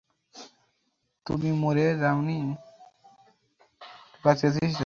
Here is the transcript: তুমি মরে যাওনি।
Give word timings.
তুমি 1.25 1.49
মরে 1.51 1.87
যাওনি। 1.99 2.39